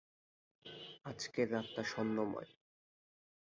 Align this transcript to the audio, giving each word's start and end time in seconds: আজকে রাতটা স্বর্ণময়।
আজকে 1.05 1.39
রাতটা 1.45 1.83
স্বর্ণময়। 1.83 2.51